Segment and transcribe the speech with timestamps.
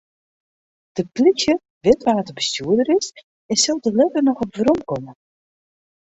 [0.95, 1.53] De plysje
[1.83, 3.07] wit wa't de bestjoerder is
[3.51, 5.11] en sil dêr letter noch op weromkomme.